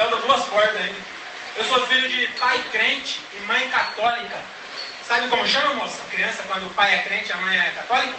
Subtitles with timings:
[0.00, 0.96] Céu dá duas portas ainda.
[1.56, 4.40] Eu sou filho de pai crente e mãe católica.
[5.06, 6.02] Sabe como chama, moça?
[6.10, 8.14] Criança, quando o pai é crente e a mãe é católica?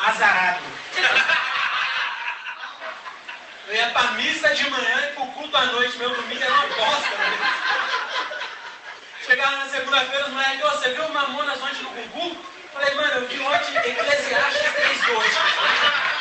[0.00, 0.62] Azarado.
[3.68, 5.98] Eu ia pra missa de manhã e pro culto à noite.
[5.98, 7.10] Meu domingo era uma bosta.
[7.10, 7.38] Né?
[9.26, 12.42] Chegava na segunda-feira, os moleques, você viu Mamonas ontem no Gugu?
[12.72, 16.11] Falei, mano, eu vi ontem Eclesiastes 3.2.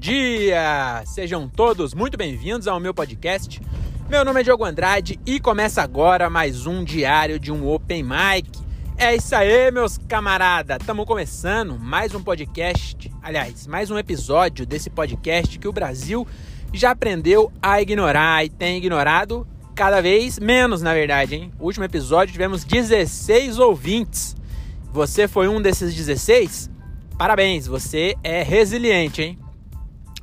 [0.00, 1.02] dia!
[1.04, 3.60] Sejam todos muito bem-vindos ao meu podcast.
[4.08, 8.50] Meu nome é Diogo Andrade e começa agora mais um diário de um Open Mic.
[8.96, 10.78] É isso aí, meus camaradas!
[10.80, 16.26] Estamos começando mais um podcast, aliás, mais um episódio desse podcast que o Brasil
[16.72, 21.52] já aprendeu a ignorar e tem ignorado cada vez menos, na verdade, hein?
[21.58, 24.34] No último episódio tivemos 16 ouvintes.
[24.94, 26.70] Você foi um desses 16?
[27.18, 29.38] Parabéns, você é resiliente, hein?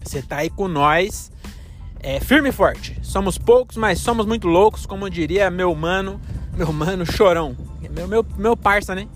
[0.08, 1.30] Você tá aí com nós,
[2.00, 2.98] é, firme e forte.
[3.04, 6.22] Somos poucos, mas somos muito loucos, como diria meu mano,
[6.56, 7.58] meu mano Chorão.
[7.92, 9.08] Meu, meu, meu parça, né?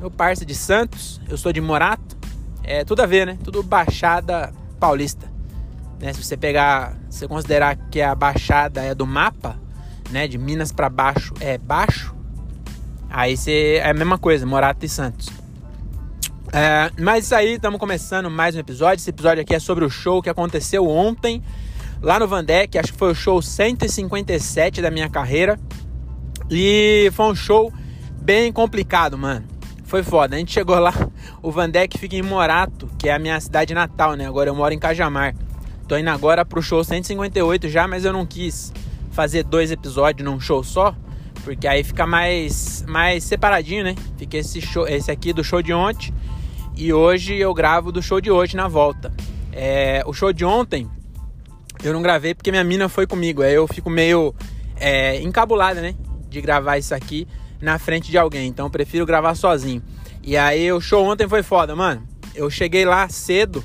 [0.00, 2.16] Meu parça de Santos, eu sou de Morato.
[2.64, 3.38] É tudo a ver, né?
[3.44, 5.30] Tudo Baixada Paulista.
[6.00, 6.12] Né?
[6.12, 9.56] Se você pegar, se você considerar que a Baixada é do mapa,
[10.10, 10.26] né?
[10.26, 12.14] De Minas para baixo é baixo,
[13.08, 15.41] aí você é a mesma coisa, Morato e Santos.
[16.54, 19.00] É, mas aí, estamos começando mais um episódio.
[19.00, 21.42] Esse episódio aqui é sobre o show que aconteceu ontem
[22.02, 22.76] lá no Vandeck.
[22.76, 25.58] Acho que foi o show 157 da minha carreira.
[26.50, 27.72] E foi um show
[28.20, 29.46] bem complicado, mano.
[29.84, 30.36] Foi foda.
[30.36, 30.92] A gente chegou lá,
[31.40, 34.26] o Vandeck fica em Morato, que é a minha cidade natal, né?
[34.26, 35.34] Agora eu moro em Cajamar.
[35.88, 38.74] Tô indo agora pro show 158 já, mas eu não quis
[39.10, 40.94] fazer dois episódios num show só,
[41.44, 43.94] porque aí fica mais mais separadinho, né?
[44.18, 46.12] Fica esse show, esse aqui do show de ontem
[46.82, 49.12] e hoje eu gravo do show de hoje na volta.
[49.52, 50.90] É, o show de ontem
[51.80, 53.40] eu não gravei porque minha mina foi comigo.
[53.40, 54.34] Aí eu fico meio
[54.74, 55.94] é, encabulada, né?
[56.28, 57.28] De gravar isso aqui
[57.60, 58.48] na frente de alguém.
[58.48, 59.80] Então eu prefiro gravar sozinho.
[60.24, 62.02] E aí o show ontem foi foda, mano.
[62.34, 63.62] Eu cheguei lá cedo.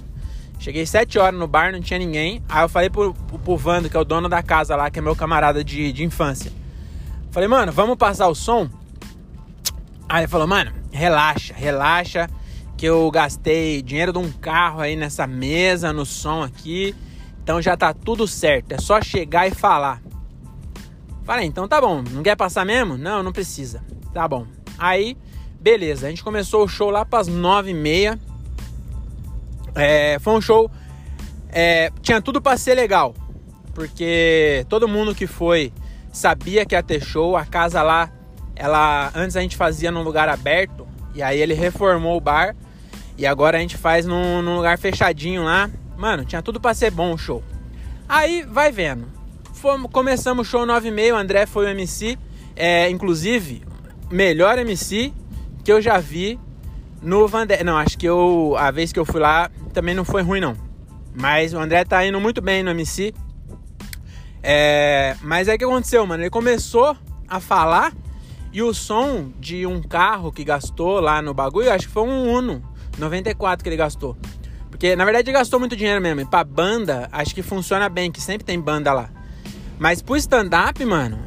[0.60, 2.44] Cheguei 7 horas no bar, não tinha ninguém.
[2.48, 5.02] Aí eu falei pro, pro, Vando, que é o dono da casa lá, que é
[5.02, 6.52] meu camarada de, de infância.
[7.32, 8.70] Falei, mano, vamos passar o som?
[10.08, 12.30] Aí ele falou, mano, relaxa, relaxa
[12.78, 16.96] que eu gastei dinheiro de um carro aí nessa mesa, no som aqui.
[17.42, 20.02] Então já tá tudo certo, é só chegar e falar.
[21.24, 22.98] Falei, então tá bom, não quer passar mesmo?
[22.98, 23.84] Não, não precisa.
[24.14, 24.46] Tá bom.
[24.78, 25.18] Aí,
[25.60, 28.20] beleza, a gente começou o show lá pras nove e meia.
[29.76, 30.70] É, foi um show,
[31.50, 33.16] é, tinha tudo para ser legal.
[33.74, 35.74] Porque todo mundo que foi
[36.12, 37.36] sabia que ia ter show.
[37.38, 38.12] A casa lá,
[38.56, 40.88] ela antes a gente fazia num lugar aberto.
[41.14, 42.56] E aí ele reformou o bar
[43.18, 45.70] e agora a gente faz num, num lugar fechadinho lá.
[45.98, 47.44] Mano, tinha tudo para ser bom o show.
[48.08, 49.08] Aí vai vendo.
[49.54, 52.18] Fomos, começamos o show 9 e meio, o André foi o MC.
[52.56, 53.64] É, inclusive,
[54.12, 55.14] melhor MC
[55.64, 56.40] que eu já vi
[57.02, 57.64] no Vandé.
[57.64, 58.56] Não, acho que eu.
[58.58, 60.56] A vez que eu fui lá também não foi ruim, não.
[61.20, 63.14] Mas o André tá indo muito bem no MC.
[64.42, 66.24] É, mas aí o que aconteceu, mano?
[66.24, 66.96] Ele começou
[67.28, 67.92] a falar
[68.54, 72.32] e o som de um carro que gastou lá no bagulho, acho que foi um
[72.32, 72.64] Uno.
[72.98, 74.18] 94 que ele gastou.
[74.70, 76.22] Porque na verdade ele gastou muito dinheiro mesmo.
[76.22, 79.10] E pra banda, acho que funciona bem, que sempre tem banda lá.
[79.80, 81.20] Mas pro stand-up, mano,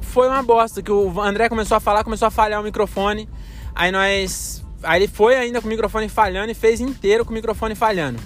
[0.00, 0.82] foi uma bosta.
[0.82, 3.28] Que o André começou a falar, começou a falhar o microfone.
[3.74, 4.64] Aí nós.
[4.82, 8.18] Aí ele foi ainda com o microfone falhando e fez inteiro com o microfone falhando.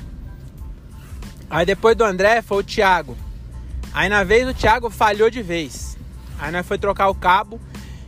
[1.48, 3.16] Aí depois do André foi o Thiago.
[3.92, 5.96] Aí na vez o Thiago falhou de vez.
[6.38, 7.60] Aí nós foi trocar o cabo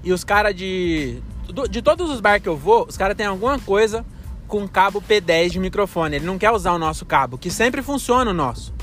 [0.05, 1.23] e os caras de.
[1.69, 4.07] De todos os bar que eu vou, os caras têm alguma coisa
[4.53, 6.17] com cabo P10 de microfone.
[6.17, 8.75] Ele não quer usar o nosso cabo, que sempre funciona o nosso.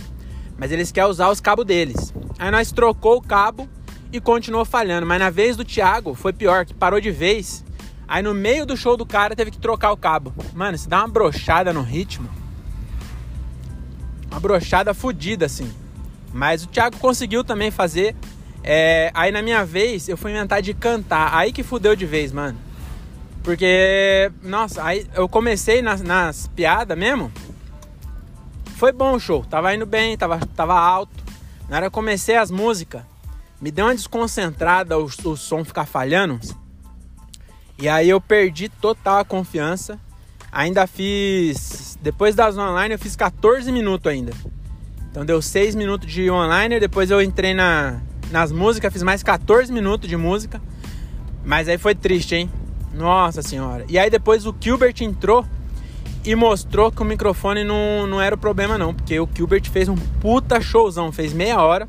[0.58, 2.12] Mas eles querem usar os cabos deles.
[2.40, 3.70] Aí nós trocou o cabo
[4.12, 5.06] e continuou falhando.
[5.06, 7.64] Mas na vez do Thiago foi pior, que parou de vez.
[8.08, 10.34] Aí no meio do show do cara teve que trocar o cabo.
[10.56, 12.28] Mano, se dá uma brochada no ritmo.
[14.32, 15.72] Uma brochada fodida, assim.
[16.34, 18.16] Mas o Thiago conseguiu também fazer.
[18.64, 19.12] É...
[19.14, 21.30] Aí na minha vez eu fui inventar de cantar.
[21.32, 22.58] Aí que fudeu de vez, mano.
[23.50, 27.32] Porque, nossa, aí eu comecei nas, nas piadas mesmo.
[28.76, 31.24] Foi bom o show, tava indo bem, tava, tava alto.
[31.68, 33.02] Na hora que eu comecei as músicas,
[33.60, 36.40] me deu uma desconcentrada o, o som ficar falhando.
[37.80, 40.00] E aí eu perdi total a confiança.
[40.52, 41.98] Ainda fiz.
[42.04, 44.32] Depois das online eu fiz 14 minutos ainda.
[45.10, 48.00] Então deu 6 minutos de online, depois eu entrei na,
[48.30, 50.62] nas músicas, fiz mais 14 minutos de música.
[51.44, 52.59] Mas aí foi triste, hein?
[52.94, 53.86] Nossa senhora.
[53.88, 55.46] E aí depois o Gilbert entrou
[56.24, 59.88] e mostrou que o microfone não, não era o problema não, porque o Gilbert fez
[59.88, 61.88] um puta showzão, fez meia hora.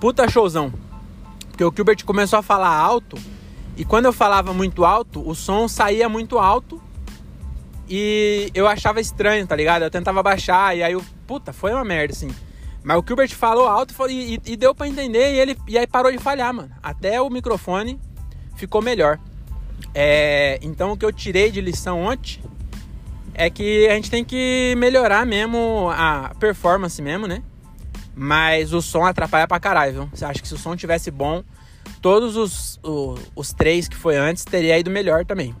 [0.00, 0.72] Puta showzão.
[1.48, 3.16] Porque o Gilbert começou a falar alto
[3.76, 6.80] e quando eu falava muito alto, o som saía muito alto
[7.88, 9.82] e eu achava estranho, tá ligado?
[9.82, 12.30] Eu tentava baixar e aí puta, foi uma merda assim.
[12.84, 15.86] Mas o Gilbert falou alto e, e, e deu para entender e ele e aí
[15.86, 16.70] parou de falhar, mano.
[16.82, 18.00] Até o microfone
[18.54, 19.18] ficou melhor.
[19.98, 22.38] É, então o que eu tirei de lição ontem
[23.32, 27.42] é que a gente tem que melhorar mesmo a performance mesmo, né?
[28.14, 30.08] Mas o som atrapalha pra caralho, viu?
[30.12, 31.42] Você acha que se o som tivesse bom,
[32.02, 35.56] todos os, os, os três que foi antes teria ido melhor também.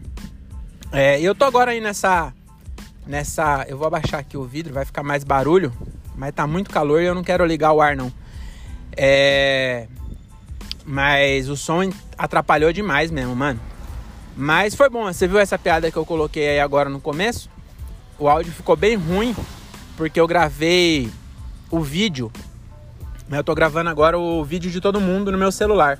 [0.92, 2.30] É, eu tô agora aí nessa.
[3.06, 3.64] Nessa.
[3.66, 5.72] Eu vou abaixar aqui o vidro, vai ficar mais barulho.
[6.14, 8.12] Mas tá muito calor e eu não quero ligar o ar não.
[8.94, 9.88] É.
[10.84, 13.58] Mas o som atrapalhou demais mesmo, mano.
[14.36, 15.04] Mas foi bom.
[15.04, 17.48] Você viu essa piada que eu coloquei aí agora no começo?
[18.18, 19.34] O áudio ficou bem ruim
[19.96, 21.10] porque eu gravei
[21.70, 22.30] o vídeo.
[23.30, 25.98] Eu tô gravando agora o vídeo de todo mundo no meu celular.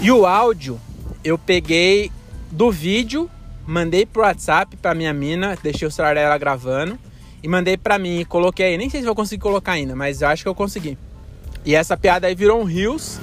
[0.00, 0.80] E o áudio
[1.22, 2.10] eu peguei
[2.50, 3.30] do vídeo,
[3.66, 6.98] mandei pro WhatsApp pra minha mina, deixei o celular dela gravando
[7.42, 8.76] e mandei pra mim e coloquei.
[8.76, 10.98] Nem sei se vou conseguir colocar ainda, mas eu acho que eu consegui.
[11.64, 13.18] E essa piada aí virou um Rios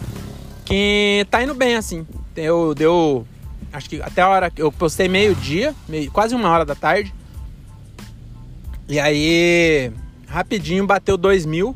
[0.65, 2.07] que tá indo bem assim.
[2.33, 3.27] Deu, deu
[3.71, 7.13] acho que até a hora que eu postei meio-dia, meio, quase uma hora da tarde.
[8.87, 9.91] E aí,
[10.27, 11.75] rapidinho bateu 2 mil.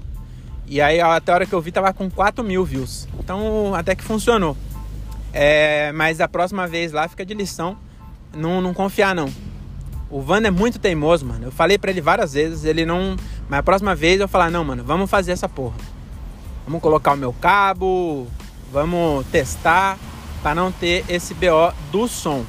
[0.67, 3.07] E aí, até a hora que eu vi, tava com 4 mil views.
[3.19, 4.57] Então, até que funcionou.
[5.31, 7.77] É, mas a próxima vez lá fica de lição.
[8.35, 9.31] Não, não confiar, não.
[10.09, 11.45] O Vando é muito teimoso, mano.
[11.45, 13.15] Eu falei para ele várias vezes, ele não.
[13.47, 15.75] Mas a próxima vez eu falar, não, mano, vamos fazer essa porra.
[16.65, 18.27] Vamos colocar o meu cabo,
[18.71, 19.97] vamos testar
[20.41, 22.45] para não ter esse BO do som.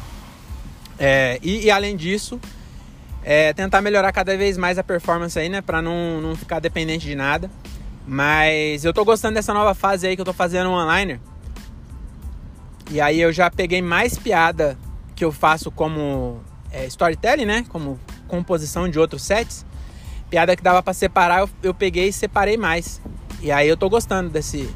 [0.99, 2.41] É, e, e, além disso,
[3.23, 5.61] é, tentar melhorar cada vez mais a performance aí, né?
[5.61, 7.51] Para não, não ficar dependente de nada.
[8.07, 11.21] Mas eu tô gostando dessa nova fase aí que eu tô fazendo online.
[12.91, 14.79] E aí eu já peguei mais piada
[15.15, 16.41] que eu faço como
[16.71, 17.67] é, storytelling, né?
[17.69, 17.99] Como
[18.29, 19.67] composição de outros sets.
[20.31, 23.01] Piada que dava para separar, eu, eu peguei e separei mais.
[23.41, 24.73] E aí eu tô gostando desse,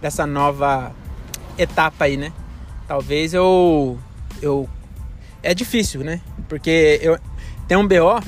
[0.00, 0.94] dessa nova
[1.58, 2.32] etapa aí, né?
[2.86, 3.98] Talvez eu
[4.42, 4.68] eu
[5.42, 6.20] é difícil, né?
[6.48, 7.18] Porque eu
[7.66, 8.20] tem um BO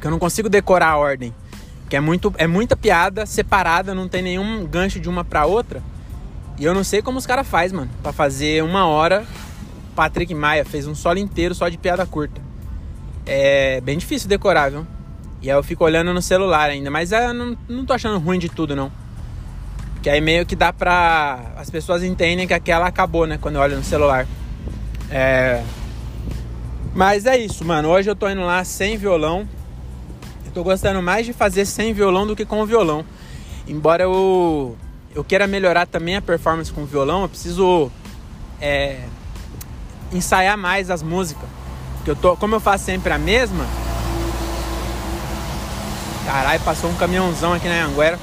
[0.00, 1.34] que eu não consigo decorar a ordem,
[1.88, 5.82] que é muito é muita piada separada, não tem nenhum gancho de uma para outra.
[6.58, 9.24] E eu não sei como os caras faz, mano, para fazer uma hora.
[9.96, 12.40] Patrick Maia fez um solo inteiro só de piada curta.
[13.26, 14.86] É bem difícil decorar, viu?
[15.40, 18.38] E aí eu fico olhando no celular ainda, mas é, não, não tô achando ruim
[18.38, 18.90] de tudo, não.
[20.04, 21.54] Que aí meio que dá pra.
[21.56, 23.38] As pessoas entendem que aquela acabou, né?
[23.40, 24.26] Quando olho no celular.
[25.10, 25.64] É.
[26.94, 27.88] Mas é isso, mano.
[27.88, 29.48] Hoje eu tô indo lá sem violão.
[30.44, 33.02] Eu tô gostando mais de fazer sem violão do que com violão.
[33.66, 34.76] Embora eu,
[35.14, 37.90] eu queira melhorar também a performance com violão, eu preciso
[38.60, 39.04] é,
[40.12, 41.48] ensaiar mais as músicas.
[41.96, 43.66] Porque eu tô, como eu faço sempre a mesma.
[46.26, 48.18] Caralho, passou um caminhãozão aqui na Anguera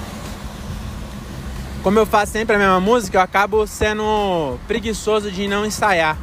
[1.81, 6.17] como eu faço sempre a mesma música, eu acabo sendo preguiçoso de não ensaiar.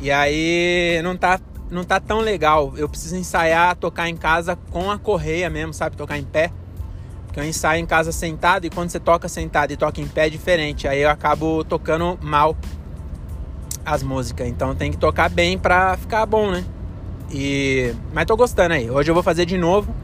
[0.00, 2.72] E aí não tá, não tá tão legal.
[2.76, 5.96] Eu preciso ensaiar, tocar em casa com a correia mesmo, sabe?
[5.96, 6.52] Tocar em pé.
[7.26, 10.26] Porque eu ensaio em casa sentado e quando você toca sentado e toca em pé
[10.26, 10.86] é diferente.
[10.86, 12.56] Aí eu acabo tocando mal
[13.84, 14.46] as músicas.
[14.46, 16.64] Então tem que tocar bem pra ficar bom, né?
[17.30, 17.94] E...
[18.12, 18.90] Mas tô gostando aí.
[18.90, 19.94] Hoje eu vou fazer de novo.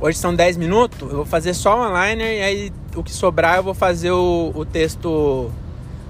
[0.00, 3.56] Hoje são 10 minutos, eu vou fazer só um liner e aí o que sobrar
[3.56, 5.50] eu vou fazer o, o texto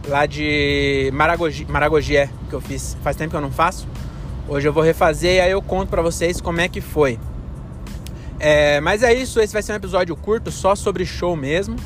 [0.06, 2.98] lá de Maragogi, Maragogié, que eu fiz.
[3.02, 3.88] Faz tempo que eu não faço.
[4.46, 7.18] Hoje eu vou refazer e aí eu conto pra vocês como é que foi.
[8.38, 11.76] É, mas é isso, esse vai ser um episódio curto, só sobre show mesmo.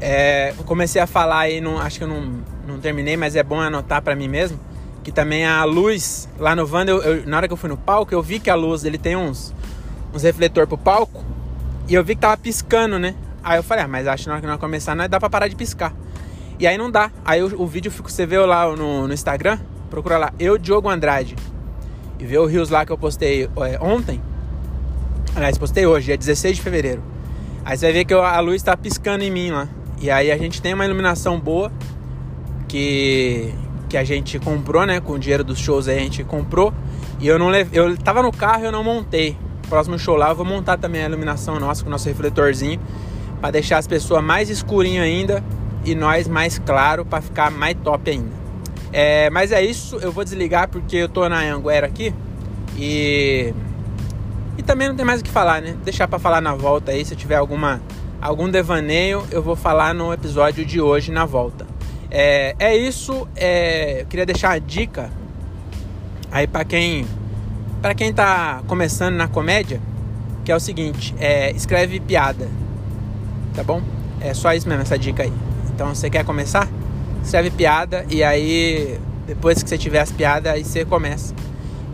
[0.00, 3.42] É, eu comecei a falar aí, não, acho que eu não, não terminei, mas é
[3.44, 4.58] bom anotar para mim mesmo.
[5.04, 7.76] Que também a luz lá no Vanda, eu, eu, na hora que eu fui no
[7.76, 9.54] palco, eu vi que a luz ele tem uns
[10.12, 11.24] uns refletor pro palco
[11.90, 13.16] e eu vi que tava piscando, né?
[13.42, 15.28] Aí eu falei, ah, mas acho que na hora que nós começar não dá pra
[15.28, 15.92] parar de piscar.
[16.56, 17.10] E aí não dá.
[17.24, 19.58] Aí o, o vídeo você vê lá no, no, Instagram,
[19.90, 21.34] procura lá, eu, Diogo Andrade.
[22.18, 24.22] E vê o Rios lá que eu postei é, ontem.
[25.34, 27.02] Aliás, postei hoje, dia 16 de fevereiro.
[27.64, 29.66] Aí você vai ver que a luz tá piscando em mim lá.
[30.00, 31.72] E aí a gente tem uma iluminação boa
[32.68, 33.52] que,
[33.88, 35.00] que a gente comprou, né?
[35.00, 36.72] Com o dinheiro dos shows aí a gente comprou.
[37.18, 37.52] E eu não.
[37.72, 39.36] Eu tava no carro e eu não montei
[39.70, 42.80] próximo show lá eu vou montar também a iluminação nossa com o nosso refletorzinho
[43.40, 45.42] para deixar as pessoas mais escurinho ainda
[45.84, 48.40] e nós mais claro para ficar mais top ainda.
[48.92, 52.12] É, mas é isso, eu vou desligar porque eu tô na Anguera aqui
[52.76, 53.54] e
[54.58, 55.74] e também não tem mais o que falar, né?
[55.84, 57.80] Deixar para falar na volta aí, se tiver alguma
[58.20, 61.66] algum devaneio, eu vou falar no episódio de hoje na volta.
[62.10, 65.10] É, é isso, é, eu queria deixar a dica
[66.30, 67.06] aí para quem
[67.80, 69.80] para quem tá começando na comédia,
[70.44, 72.48] que é o seguinte, é, escreve piada,
[73.54, 73.82] tá bom?
[74.20, 75.32] É só isso mesmo, essa dica aí.
[75.74, 76.68] Então, você quer começar?
[77.24, 81.34] Escreve piada e aí, depois que você tiver as piadas, aí você começa.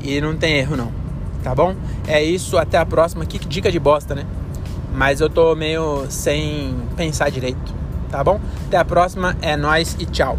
[0.02, 0.92] E não tem erro, não.
[1.42, 1.76] Tá bom?
[2.06, 3.24] É isso, até a próxima.
[3.24, 4.26] Que dica de bosta, né?
[4.92, 7.74] Mas eu tô meio sem pensar direito.
[8.10, 8.40] Tá bom?
[8.66, 10.38] Até a próxima, é nós e tchau.